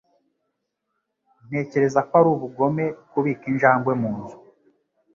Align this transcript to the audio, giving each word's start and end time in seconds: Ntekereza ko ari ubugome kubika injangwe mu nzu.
Ntekereza 1.47 1.99
ko 2.07 2.13
ari 2.19 2.29
ubugome 2.35 2.83
kubika 3.11 3.43
injangwe 3.51 3.91
mu 4.01 4.11
nzu. 4.19 4.37